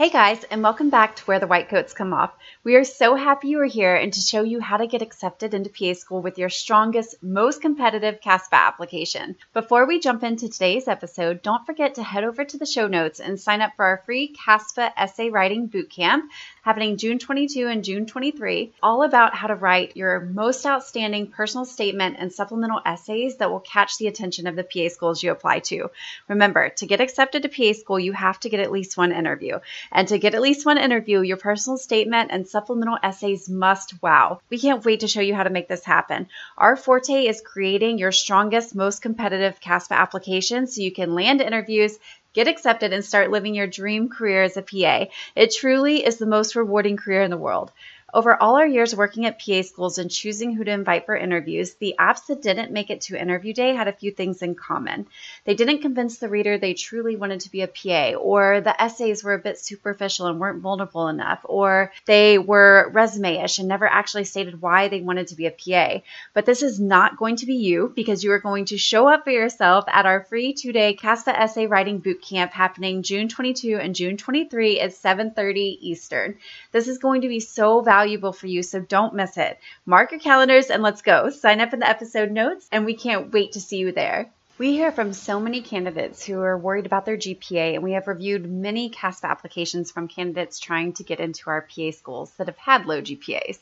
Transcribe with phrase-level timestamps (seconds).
[0.00, 2.32] Hey guys, and welcome back to Where the White Coats Come Off.
[2.64, 5.52] We are so happy you are here and to show you how to get accepted
[5.52, 9.36] into PA school with your strongest, most competitive CASPA application.
[9.52, 13.20] Before we jump into today's episode, don't forget to head over to the show notes
[13.20, 16.22] and sign up for our free CASPA essay writing bootcamp
[16.62, 21.64] happening June 22 and June 23, all about how to write your most outstanding personal
[21.64, 25.60] statement and supplemental essays that will catch the attention of the PA schools you apply
[25.60, 25.90] to.
[26.28, 29.58] Remember, to get accepted to PA school, you have to get at least one interview.
[29.92, 34.40] And to get at least one interview, your personal statement and supplemental essays must wow.
[34.48, 36.28] We can't wait to show you how to make this happen.
[36.56, 41.98] Our forte is creating your strongest, most competitive CASPA application so you can land interviews,
[42.32, 45.06] get accepted, and start living your dream career as a PA.
[45.34, 47.72] It truly is the most rewarding career in the world.
[48.12, 51.74] Over all our years working at PA schools and choosing who to invite for interviews,
[51.74, 55.06] the apps that didn't make it to interview day had a few things in common.
[55.44, 59.22] They didn't convince the reader they truly wanted to be a PA, or the essays
[59.22, 63.86] were a bit superficial and weren't vulnerable enough, or they were resume ish and never
[63.86, 66.00] actually stated why they wanted to be a PA.
[66.34, 69.22] But this is not going to be you because you are going to show up
[69.22, 73.78] for yourself at our free two day CASPA essay writing boot camp happening June 22
[73.80, 76.36] and June 23 at 7:30 Eastern.
[76.72, 79.58] This is going to be so valuable valuable for you, so don't miss it.
[79.84, 81.28] Mark your calendars and let's go.
[81.28, 84.30] Sign up in the episode notes, and we can't wait to see you there.
[84.56, 88.08] We hear from so many candidates who are worried about their GPA, and we have
[88.08, 92.56] reviewed many CASPA applications from candidates trying to get into our PA schools that have
[92.56, 93.58] had low GPAs.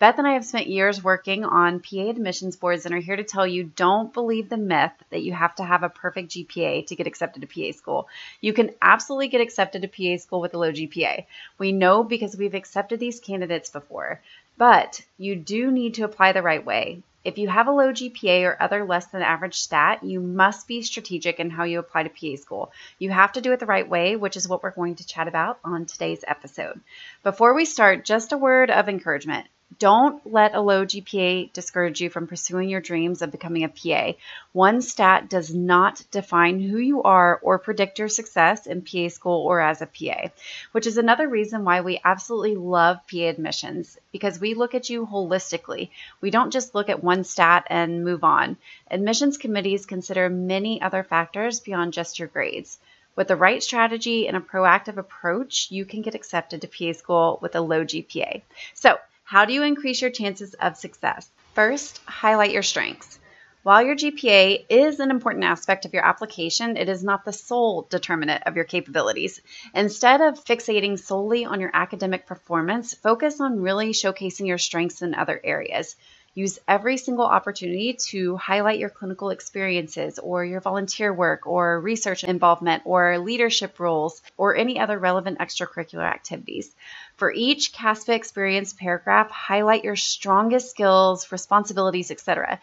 [0.00, 3.22] Beth and I have spent years working on PA admissions boards and are here to
[3.22, 6.96] tell you don't believe the myth that you have to have a perfect GPA to
[6.96, 8.08] get accepted to PA school.
[8.40, 11.26] You can absolutely get accepted to PA school with a low GPA.
[11.58, 14.20] We know because we've accepted these candidates before,
[14.58, 17.02] but you do need to apply the right way.
[17.24, 20.82] If you have a low GPA or other less than average stat, you must be
[20.82, 22.72] strategic in how you apply to PA school.
[22.98, 25.28] You have to do it the right way, which is what we're going to chat
[25.28, 26.80] about on today's episode.
[27.22, 29.46] Before we start, just a word of encouragement.
[29.78, 34.12] Don't let a low GPA discourage you from pursuing your dreams of becoming a PA.
[34.52, 39.46] One stat does not define who you are or predict your success in PA school
[39.46, 40.28] or as a PA,
[40.72, 45.06] which is another reason why we absolutely love PA admissions because we look at you
[45.06, 45.88] holistically.
[46.20, 48.58] We don't just look at one stat and move on.
[48.90, 52.78] Admissions committees consider many other factors beyond just your grades.
[53.16, 57.38] With the right strategy and a proactive approach, you can get accepted to PA school
[57.40, 58.42] with a low GPA.
[58.74, 61.30] So, how do you increase your chances of success?
[61.54, 63.18] First, highlight your strengths.
[63.62, 67.86] While your GPA is an important aspect of your application, it is not the sole
[67.88, 69.40] determinant of your capabilities.
[69.74, 75.14] Instead of fixating solely on your academic performance, focus on really showcasing your strengths in
[75.14, 75.96] other areas.
[76.34, 82.24] Use every single opportunity to highlight your clinical experiences or your volunteer work or research
[82.24, 86.74] involvement or leadership roles or any other relevant extracurricular activities.
[87.16, 92.60] For each CASPA experience paragraph, highlight your strongest skills, responsibilities, etc.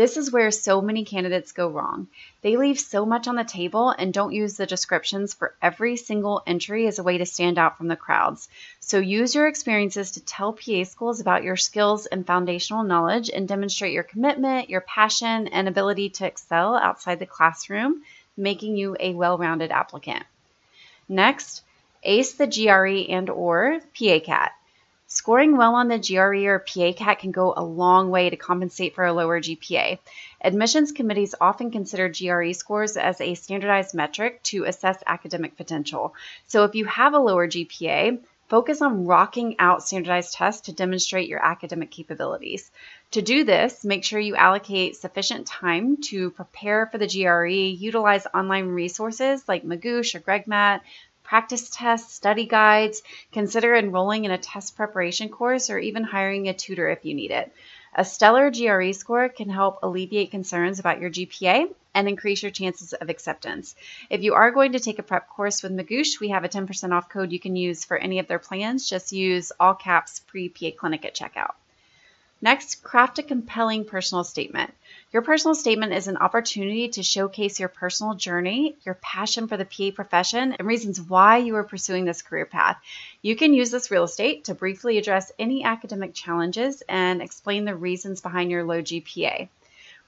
[0.00, 2.08] This is where so many candidates go wrong.
[2.40, 6.42] They leave so much on the table and don't use the descriptions for every single
[6.46, 8.48] entry as a way to stand out from the crowds.
[8.78, 13.46] So use your experiences to tell PA schools about your skills and foundational knowledge and
[13.46, 18.02] demonstrate your commitment, your passion, and ability to excel outside the classroom,
[18.38, 20.24] making you a well-rounded applicant.
[21.10, 21.62] Next,
[22.02, 24.52] ace the GRE and or PACAT.
[25.12, 29.04] Scoring well on the GRE or PACAT can go a long way to compensate for
[29.04, 29.98] a lower GPA.
[30.40, 36.14] Admissions committees often consider GRE scores as a standardized metric to assess academic potential.
[36.46, 38.20] So if you have a lower GPA,
[38.50, 42.70] focus on rocking out standardized tests to demonstrate your academic capabilities.
[43.10, 48.28] To do this, make sure you allocate sufficient time to prepare for the GRE, utilize
[48.32, 50.82] online resources like Magoosh or GregMat,
[51.30, 56.52] practice tests, study guides, consider enrolling in a test preparation course, or even hiring a
[56.52, 57.52] tutor if you need it.
[57.94, 62.94] A stellar GRE score can help alleviate concerns about your GPA and increase your chances
[62.94, 63.76] of acceptance.
[64.10, 66.90] If you are going to take a prep course with Magoosh, we have a 10%
[66.90, 68.90] off code you can use for any of their plans.
[68.90, 71.54] Just use all caps pre PA Clinic at checkout.
[72.42, 74.72] Next, craft a compelling personal statement.
[75.12, 79.66] Your personal statement is an opportunity to showcase your personal journey, your passion for the
[79.66, 82.78] PA profession, and reasons why you are pursuing this career path.
[83.20, 87.76] You can use this real estate to briefly address any academic challenges and explain the
[87.76, 89.48] reasons behind your low GPA.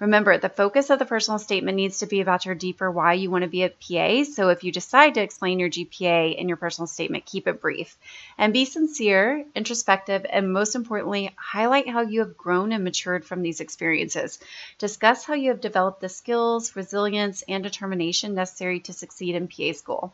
[0.02, 3.30] Remember, the focus of the personal statement needs to be about your deeper why you
[3.30, 4.24] want to be a PA.
[4.24, 7.96] So if you decide to explain your GPA in your personal statement, keep it brief.
[8.36, 13.42] And be sincere, introspective, and most importantly, highlight how you have grown and matured from
[13.42, 14.40] these experiences.
[14.78, 19.70] Discuss how you have developed the skills, resilience, and determination necessary to succeed in PA
[19.70, 20.12] school.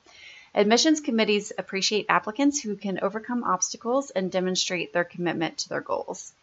[0.55, 6.35] Admissions committees appreciate applicants who can overcome obstacles and demonstrate their commitment to their goals.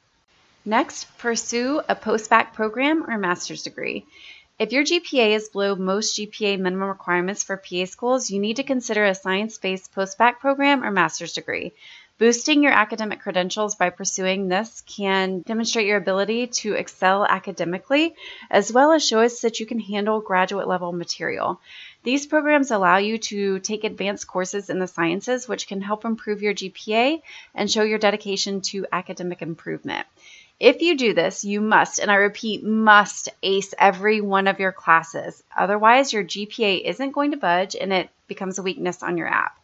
[0.67, 4.07] Next, pursue a post-bac program or master's degree.
[4.57, 8.63] If your GPA is below most GPA minimum requirements for PA schools, you need to
[8.63, 11.73] consider a science-based post-bac program or master's degree.
[12.17, 18.15] Boosting your academic credentials by pursuing this can demonstrate your ability to excel academically,
[18.49, 21.59] as well as show us that you can handle graduate level material.
[22.01, 26.41] These programs allow you to take advanced courses in the sciences, which can help improve
[26.41, 27.21] your GPA
[27.53, 30.07] and show your dedication to academic improvement.
[30.59, 34.71] If you do this, you must, and I repeat, must ace every one of your
[34.71, 35.43] classes.
[35.55, 39.59] Otherwise, your GPA isn't going to budge and it becomes a weakness on your app.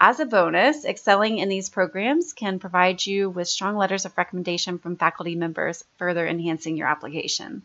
[0.00, 4.78] As a bonus, excelling in these programs can provide you with strong letters of recommendation
[4.78, 7.62] from faculty members, further enhancing your application.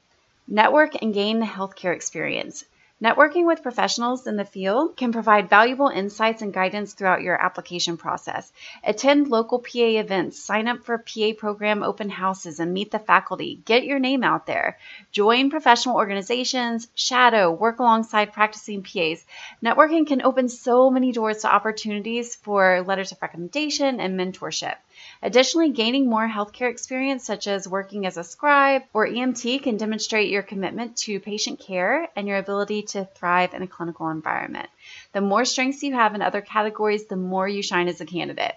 [0.48, 2.64] Network and gain healthcare experience.
[3.00, 7.96] Networking with professionals in the field can provide valuable insights and guidance throughout your application
[7.96, 8.52] process.
[8.84, 9.70] Attend local PA
[10.02, 13.62] events, sign up for PA program open houses, and meet the faculty.
[13.66, 14.80] Get your name out there.
[15.12, 19.24] Join professional organizations, shadow, work alongside practicing PAs.
[19.64, 24.74] Networking can open so many doors to opportunities for letters of recommendation and mentorship.
[25.22, 30.30] Additionally, gaining more healthcare experience, such as working as a scribe or EMT, can demonstrate
[30.30, 34.70] your commitment to patient care and your ability to thrive in a clinical environment.
[35.14, 38.56] The more strengths you have in other categories, the more you shine as a candidate.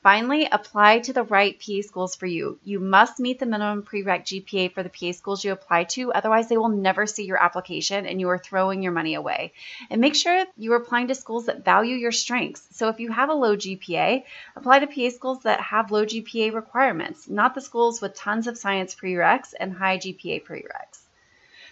[0.00, 2.56] Finally, apply to the right PA schools for you.
[2.62, 6.48] You must meet the minimum prereq GPA for the PA schools you apply to, otherwise,
[6.48, 9.52] they will never see your application and you are throwing your money away.
[9.90, 12.64] And make sure you are applying to schools that value your strengths.
[12.76, 14.22] So if you have a low GPA,
[14.54, 18.56] apply to PA schools that have low GPA requirements, not the schools with tons of
[18.56, 21.07] science prereqs and high GPA prereqs.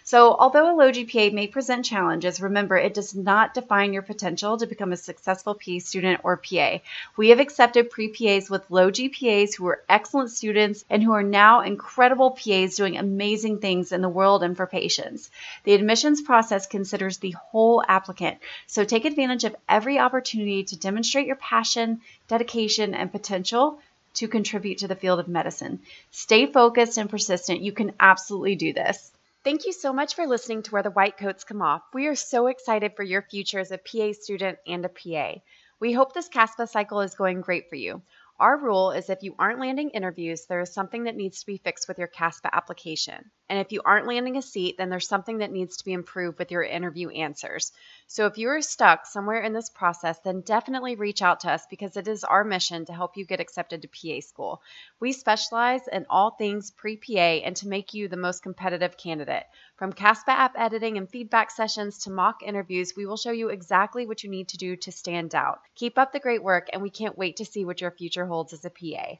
[0.09, 4.57] So, although a low GPA may present challenges, remember it does not define your potential
[4.57, 6.79] to become a successful PA student or PA.
[7.17, 11.23] We have accepted pre PAs with low GPAs who are excellent students and who are
[11.23, 15.29] now incredible PAs doing amazing things in the world and for patients.
[15.65, 21.27] The admissions process considers the whole applicant, so take advantage of every opportunity to demonstrate
[21.27, 21.99] your passion,
[22.29, 23.81] dedication, and potential
[24.13, 25.81] to contribute to the field of medicine.
[26.11, 27.59] Stay focused and persistent.
[27.59, 29.11] You can absolutely do this.
[29.43, 31.81] Thank you so much for listening to Where the White Coats Come Off.
[31.93, 35.39] We are so excited for your future as a PA student and a PA.
[35.79, 38.01] We hope this CASPA cycle is going great for you.
[38.39, 41.57] Our rule is if you aren't landing interviews, there is something that needs to be
[41.57, 43.31] fixed with your CASPA application.
[43.49, 46.37] And if you aren't landing a seat, then there's something that needs to be improved
[46.37, 47.71] with your interview answers.
[48.05, 51.65] So if you are stuck somewhere in this process, then definitely reach out to us
[51.67, 54.61] because it is our mission to help you get accepted to PA school.
[54.99, 59.45] We specialize in all things pre PA and to make you the most competitive candidate.
[59.77, 64.05] From CASPA app editing and feedback sessions to mock interviews, we will show you exactly
[64.05, 65.61] what you need to do to stand out.
[65.75, 68.53] Keep up the great work, and we can't wait to see what your future holds
[68.53, 69.19] as a PA.